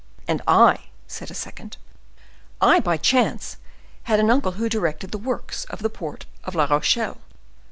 "And 0.27 0.41
I," 0.47 0.85
said 1.05 1.29
a 1.29 1.35
second, 1.35 1.77
"I, 2.59 2.79
by 2.79 2.97
chance, 2.97 3.57
had 4.05 4.19
an 4.19 4.31
uncle 4.31 4.53
who 4.53 4.67
directed 4.67 5.11
the 5.11 5.19
works 5.19 5.63
of 5.65 5.83
the 5.83 5.91
port 5.91 6.25
of 6.43 6.55
La 6.55 6.65
Rochelle. 6.65 7.21